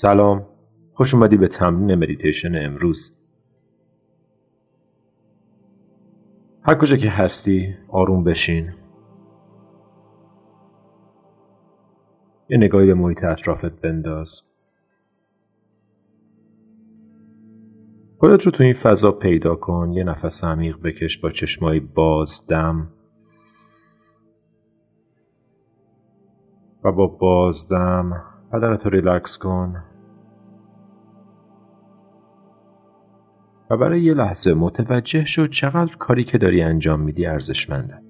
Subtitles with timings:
[0.00, 0.46] سلام.
[0.92, 3.16] خوش اومدی به تمرین مدیتیشن امروز.
[6.62, 8.72] هر کجا که هستی آروم بشین.
[12.48, 14.42] یه نگاهی به محیط اطرافت بنداز.
[18.18, 19.92] خودت رو تو این فضا پیدا کن.
[19.92, 22.92] یه نفس عمیق بکش با چشمای باز دم.
[26.84, 29.82] و با بازدم بدنت رو ریلکس کن.
[33.70, 38.02] و برای یه لحظه متوجه شد چقدر کاری که داری انجام میدی ارزشمنده.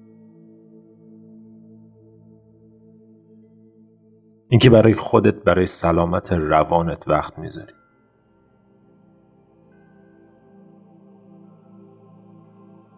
[4.47, 7.73] اینکه برای خودت برای سلامت روانت وقت می‌ذاری.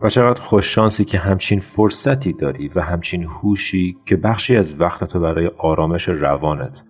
[0.02, 5.52] و چقدر خوششانسی که همچین فرصتی داری و همچین هوشی که بخشی از وقتتو برای
[5.58, 6.84] آرامش روانت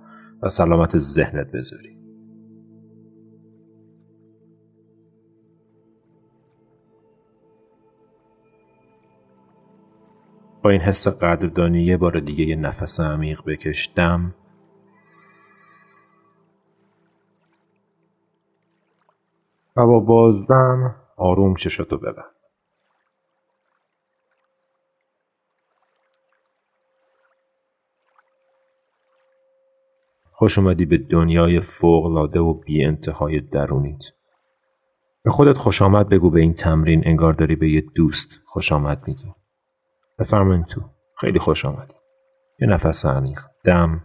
[0.44, 1.98] و سلامت ذهنت بذاری.
[10.64, 13.94] با این حس قدردانی یه بار دیگه یه نفس عمیق بکش.
[13.96, 14.36] دم.
[19.78, 22.43] و با بازدم آروم چشاتو ببند.
[30.44, 34.04] خوش اومدی به دنیای فوقلاده و بی انتهای درونیت.
[35.24, 39.08] به خودت خوش آمد بگو به این تمرین انگار داری به یه دوست خوش آمد
[39.08, 39.34] میگی.
[40.20, 40.82] بفرمایین تو.
[41.18, 41.94] خیلی خوش آمدی.
[42.60, 43.40] یه نفس عمیق.
[43.66, 44.04] دم.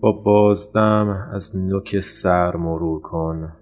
[0.00, 3.56] با بازدم از نوک سر مرور کن.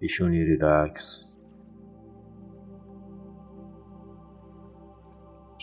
[0.00, 1.35] پیشونی ریلکس.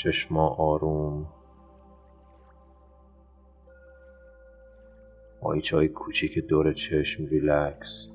[0.03, 1.27] چشما آروم.
[5.41, 8.07] ماهیچه های کوچیک دور چشم ریلکس.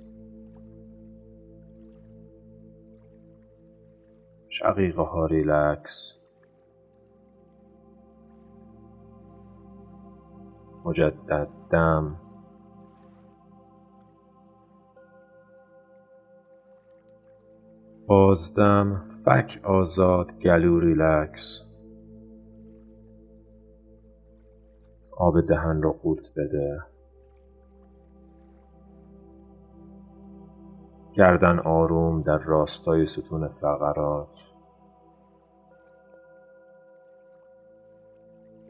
[4.49, 6.21] شقیقه ها ریلکس.
[10.85, 12.21] مجدد دم.
[18.07, 21.68] بازدم فک آزاد گلو ریلکس.
[25.19, 26.79] آب دهن را قورت بده.
[31.13, 34.55] گردن آروم در راستای ستون فقرات.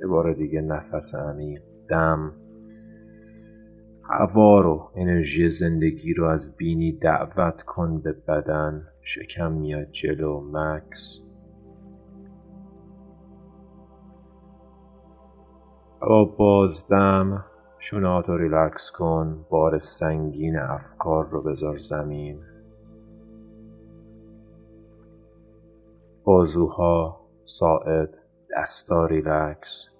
[0.00, 2.32] یه بار دیگه نفس عمیق دم
[4.10, 8.88] هوا رو انرژی زندگی رو از بینی دعوت کن به بدن.
[9.00, 11.27] شکم میاد جلو مکس.
[16.00, 17.44] با بازدم
[17.78, 22.44] شونات رو ریلکس کن بار سنگین افکار رو بذار زمین.
[26.24, 28.18] بازوها ساعد
[28.56, 29.90] دستا ریلکس.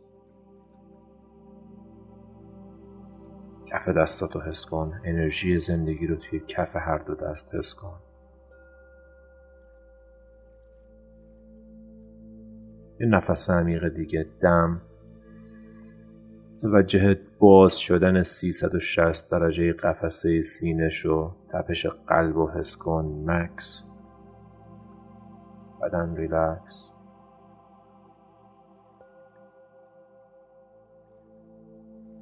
[3.67, 8.01] کف دستاتو حس کن انرژی زندگی رو توی کف هر دو دست حس کن.
[13.01, 14.81] یه نفس عمیق دیگه دم.
[16.63, 23.85] توجه باز شدن 360 درجه قفسه سینه شو تپش قلب و حس کن مکس.
[25.83, 26.93] بدن ریلکس.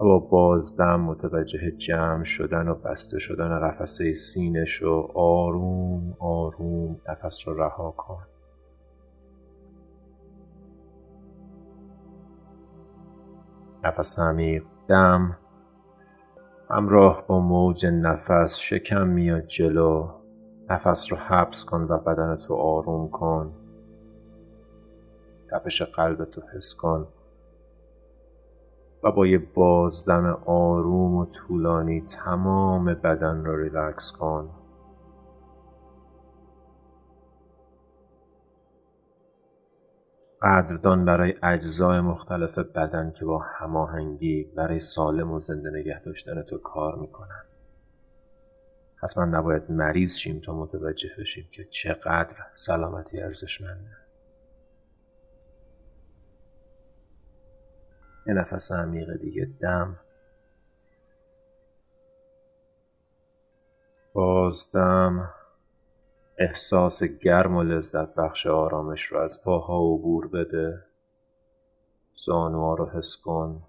[0.00, 7.48] و با بازدم متوجه جمع شدن و بسته شدن قفسه سینه شو آروم آروم نفس
[7.48, 8.35] رو رها کن.
[13.86, 15.36] نفس عمیق دم
[16.70, 20.09] همراه با موج نفس شکم میاد جلو.
[20.71, 23.53] نفس رو حبس کن و بدنتو آروم کن.
[25.50, 27.09] تپش قلبتو حس کن.
[29.03, 34.50] و با یه بازدم آروم و طولانی تمام بدن رو ریلکس کن.
[40.47, 46.59] قدردان برای اجزای مختلف بدن که با هماهنگی برای سالم و زنده نگه داشتن تو
[46.59, 47.45] کار می‌کنن.
[48.97, 53.97] حتما نباید مریض شیم تا متوجه بشیم که چقدر سلامتی ارزشمنده.
[58.27, 59.97] یه نفس عمیق دیگه دم.
[64.13, 65.34] بازدم
[66.38, 70.83] احساس گرم و لذت بخش آرامش رو از پاها عبور بده.
[72.15, 73.62] زانوها رو حس کن.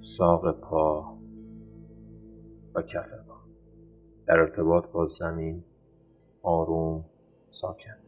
[0.00, 1.18] ساق پا
[2.74, 3.36] و کف پا.
[4.26, 5.64] در ارتباط با زمین
[6.42, 7.04] آروم
[7.50, 8.05] ساکن.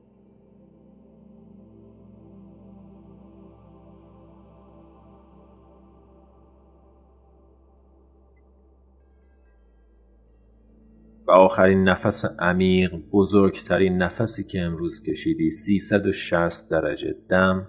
[11.28, 17.66] و آخرین نفس عمیق بزرگترین نفسی که امروز کشیدی 360 درجه دم.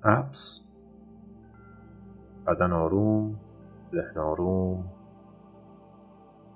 [0.00, 0.60] حبس
[2.46, 3.40] بدن آروم
[3.90, 4.84] ذهن آروم.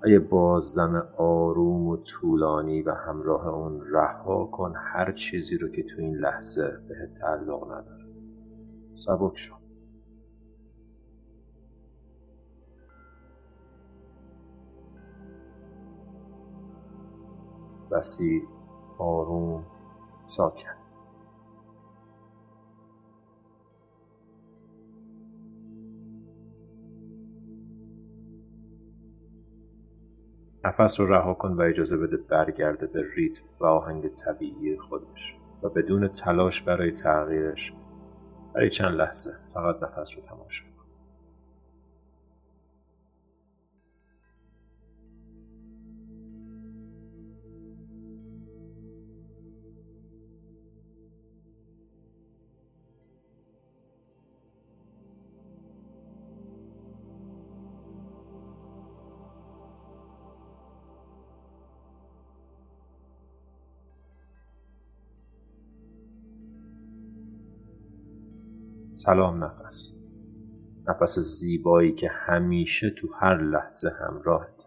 [0.03, 5.83] و یه بازدم آروم و طولانی و همراه اون رها کن هر چیزی رو که
[5.83, 8.05] تو این لحظه به تعلق نداره.
[8.95, 9.58] سبک شو.
[17.91, 18.41] وسیع
[18.97, 19.65] آروم
[20.25, 20.79] ساکن
[30.63, 35.69] نفس رو رها کن و اجازه بده برگرده به ریتم و آهنگ طبیعی خودش و
[35.69, 37.73] بدون تلاش برای تغییرش
[38.53, 40.78] برای چند لحظه فقط نفس رو تماشا کن.
[69.05, 69.93] سلام نفس.
[70.87, 74.65] نفس زیبایی که همیشه تو هر لحظه همراهت.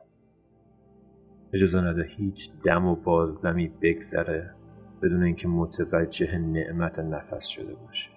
[1.52, 4.55] اجازه نده هیچ دم و بازدمی بگذره
[5.02, 8.11] بدون اینکه متوجه نعمت نفس شده باشه.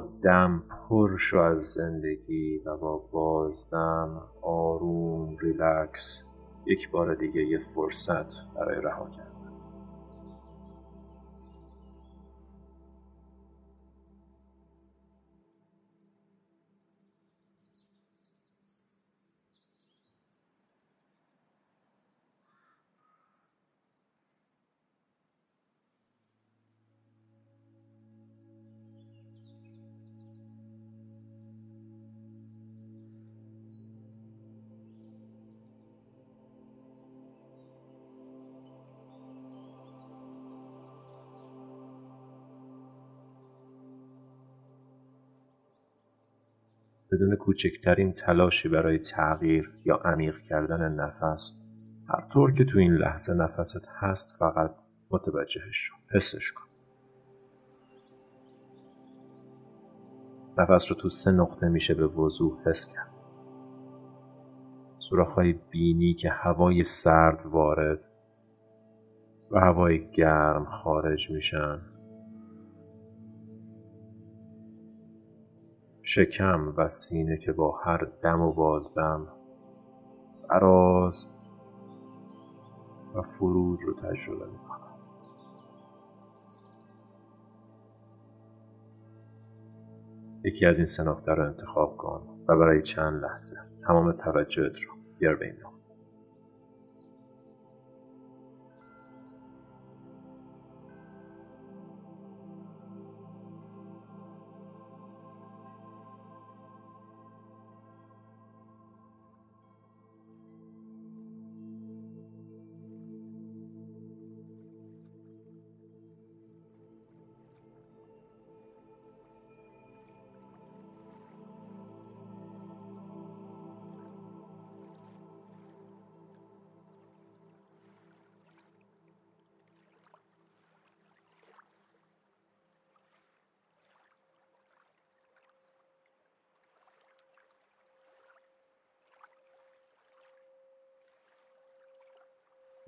[0.00, 6.22] دم پر شو از زندگی و با بازدم آروم ریلکس.
[6.66, 9.31] یک بار دیگه یه فرصت برای رها کردن.
[47.12, 51.52] بدون کوچکترین تلاشی برای تغییر یا عمیق کردن نفس
[52.08, 54.74] هر طور که تو این لحظه نفست هست فقط
[55.10, 56.64] متوجهش شو حسش کن.
[60.58, 63.12] نفس رو تو سه نقطه میشه به وضوح حس کرد.
[64.98, 68.00] سوراخ‌های بینی که هوای سرد وارد
[69.50, 71.91] و هوای گرم خارج میشن.
[76.14, 79.28] شکم و سینه که با هر دم و بازدم.
[80.48, 81.28] فراز
[83.14, 84.98] و فرود رو تجربه می‌کنم.
[90.44, 95.36] یکی از این سه رو انتخاب کن و برای چند لحظه تمام توجهت رو بیار
[95.36, 95.46] به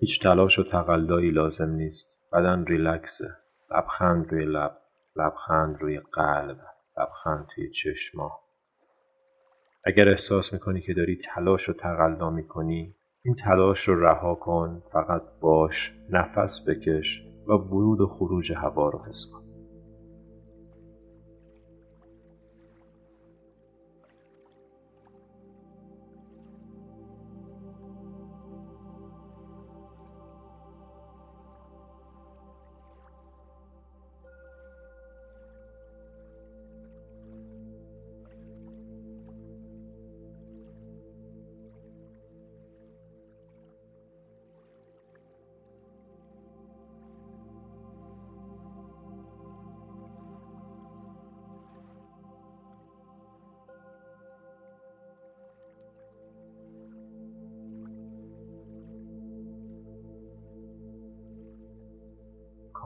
[0.04, 2.18] هیچ تلاش و تقلایی لازم نیست.
[2.32, 3.28] بدن ریلکسه.
[3.70, 4.78] لبخند روی لب
[5.16, 6.58] لبخند روی قلب
[6.98, 8.40] لبخند توی چشما.
[9.84, 15.22] اگر احساس می‌کنی که داری تلاش و تقلا می‌کنی این تلاش رو رها کن فقط
[15.40, 19.43] باش نفس بکش و ورود و خروج هوا رو حس کن.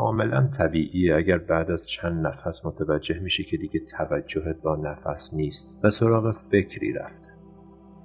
[0.09, 1.17] کاملا طبیعیه.
[1.17, 5.79] اگر بعد از چند نفس متوجه میشی که دیگه توجهت با نفس نیست.
[5.83, 7.29] و سراغ فکری رفته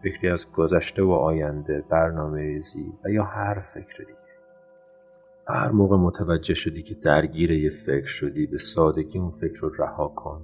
[0.04, 4.18] فکری از گذشته و آینده برنامه ریزی و یا هر فکر دیگه.
[5.48, 10.08] هر موقع متوجه شدی که درگیر یه فکر شدی به سادگی اون فکر رو رها
[10.08, 10.42] کن.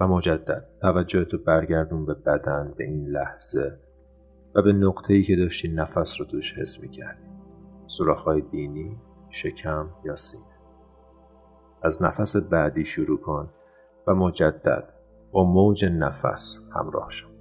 [0.00, 3.78] و مجدد توجهتو برگردون به بدن به این لحظه
[4.54, 7.26] و به نقطه ای که داشتی نفس رو توش حس می‌کردی.
[7.86, 8.96] سراخهای بینی
[9.36, 10.44] شکم یا سینه.
[11.82, 13.50] از نفس بعدی شروع کن
[14.06, 14.94] و مجدد
[15.32, 17.35] با موج نفس همراه شو.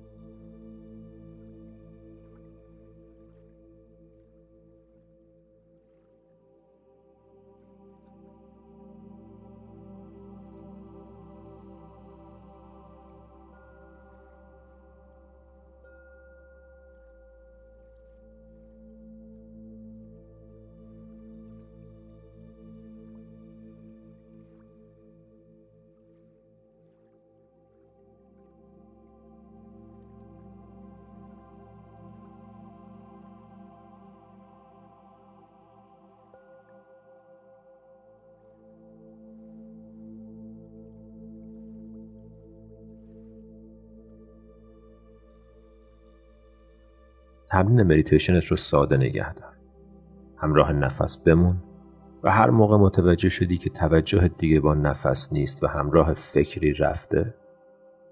[47.56, 49.54] تمرین مدیتیشنت رو ساده نگه دار.
[50.38, 51.64] همراه نفس بمون
[52.24, 57.36] و هر موقع متوجه شدی که توجهت دیگه با نفس نیست و همراه فکری رفته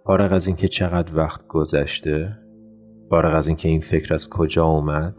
[0.04, 2.40] فارغ از اینکه چقدر وقت گذشته
[3.10, 5.16] فارغ از اینکه این فکر از کجا اومد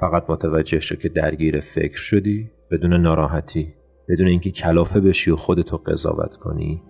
[0.00, 3.74] فقط متوجه شو که درگیر فکر شدی بدون ناراحتی
[4.08, 6.82] بدون اینکه کلافه بشی و خودتو قضاوت کنی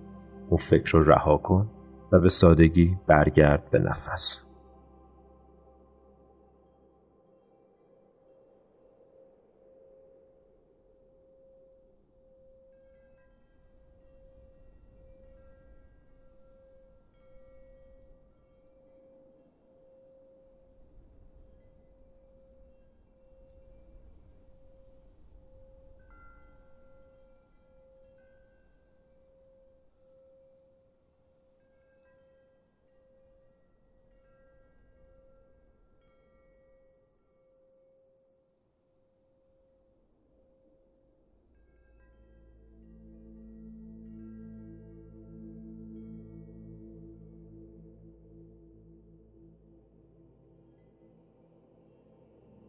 [0.49, 1.71] اون فکر رو رها کن
[2.13, 4.48] و به سادگی برگرد به نفس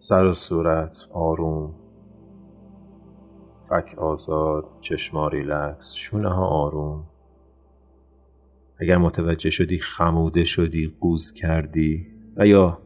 [0.01, 1.75] سر و صورت آروم.
[3.61, 7.03] فک آزاد چشما ریلکس شونه ها آروم.
[8.81, 12.77] اگر متوجه شدی خموده شدی قوز کردی و یا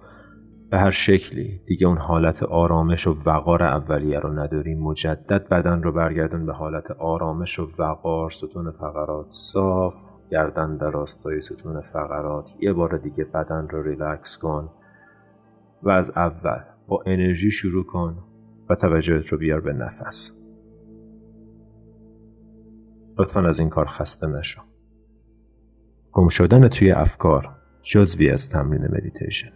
[0.69, 5.91] به هر شکلی دیگه اون حالت آرامش و وقار اولیه رو نداری مجدد بدن رو
[5.91, 9.95] برگردون به حالت آرامش و وقار ستون فقرات صاف
[10.29, 12.55] گردن در راستای ستون فقرات.
[12.59, 14.69] یه بار دیگه بدن رو ریلکس کن
[15.83, 18.23] و از اول با انرژی شروع کن
[18.69, 20.31] و توجهت رو بیار به نفس.
[23.17, 24.61] لطفا از این کار خسته نشو.
[26.11, 27.49] گم شدن توی افکار
[27.81, 29.51] جزوی از تمرین مدیتیشن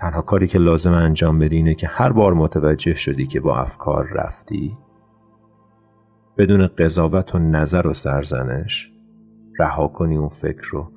[0.00, 4.08] تنها کاری که لازم انجام بدی اینه که هر بار متوجه شدی که با افکار
[4.12, 4.78] رفتی
[6.38, 8.92] بدون قضاوت و نظر و سرزنش
[9.58, 10.92] رها کنی اون فکر رو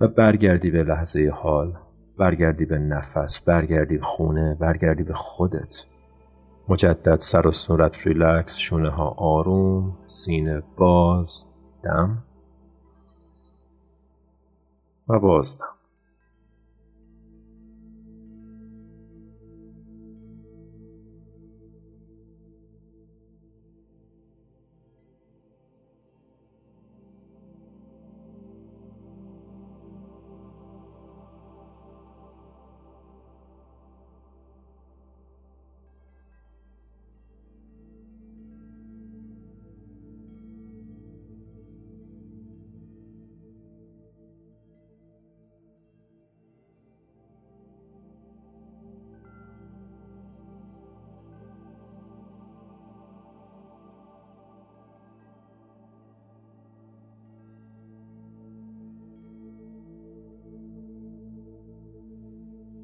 [0.00, 1.78] و برگردی به لحظه حال.
[2.20, 5.84] برگردی به نفس برگردی به خونه برگردی به خودت.
[6.68, 11.44] مجدد سر و صورت ریلکس شونه ها آروم سینه باز
[11.82, 12.24] دم.
[15.08, 15.79] و بازدم.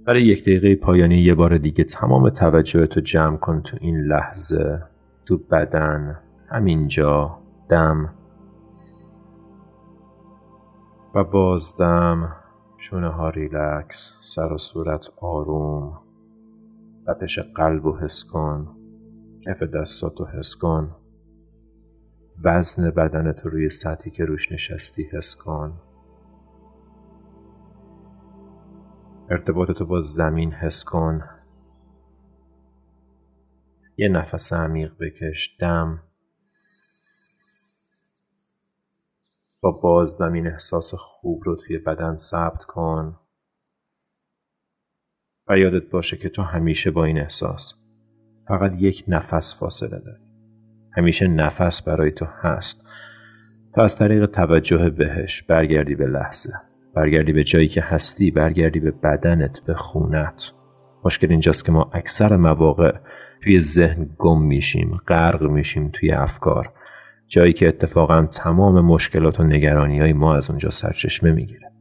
[0.06, 4.82] برای یک دقیقه پایانی یه بار دیگه تمام توجه تو جمع کن تو این لحظه
[5.25, 8.14] تو بدن همینجا دم.
[11.14, 12.36] و بازدم
[12.76, 16.00] شونه ها ریلکس سر و صورت آروم.
[17.06, 18.76] تپش قلب و حس کن
[19.46, 20.96] کف دستاتو حس کن.
[22.44, 25.72] وزن بدنت روی سطحی که روش نشستی حس کن.
[29.30, 31.25] ارتباطتو با زمین حس کن.
[33.97, 35.56] یه نفس عمیق بکش.
[35.61, 36.02] دم.
[39.61, 43.18] با بازدم این احساس خوب رو توی بدن ثبت کن.
[45.49, 47.75] و یادت باشه که تو همیشه با این احساس.
[48.49, 50.25] فقط یک نفس فاصله داری.
[50.97, 52.80] همیشه نفس برای تو هست.
[53.75, 56.75] تا از طریق توجه بهش برگردی به لحظه.
[56.97, 60.53] برگردی به جایی که هستی برگردی به بدنت به خونت.
[61.05, 62.99] مشکل اینجاست که ما اکثر مواقع
[63.43, 66.73] توی ذهن گم میشیم غرق میشیم توی افکار.
[67.26, 71.73] جایی که اتفاقا تمام مشکلات و نگرانی های ما از اونجا سرچشمه می‌گیره.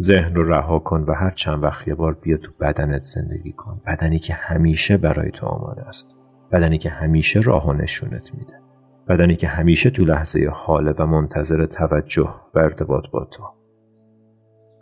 [0.00, 3.80] ذهن رو رها کن و هر چند وقت یه بار بیا تو بدنت زندگی کن.
[3.86, 6.08] بدنی که همیشه برای تو آماده است.
[6.52, 8.69] بدنی که همیشه راه و نشونت میده.
[9.10, 13.42] بدنی که همیشه تو لحظه حاله و منتظر توجه و ارتباط با تو.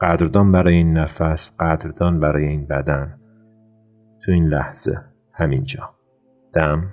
[0.01, 3.21] قدردان برای این نفس قدردان برای این بدن.
[4.25, 5.01] تو این لحظه
[5.33, 5.95] همینجا.
[6.55, 6.93] دم.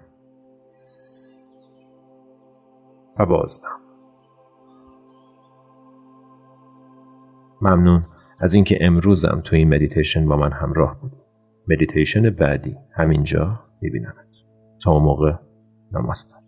[3.20, 3.80] و بازدم.
[7.62, 8.06] ممنون
[8.40, 11.12] از اینکه امروزم تو این مدیتیشن با من همراه بودی
[11.70, 12.78] مدیتیشن بعدی.
[12.92, 14.26] همینجا میبینمت.
[14.84, 15.34] تا اون موقع
[15.92, 16.45] نماسته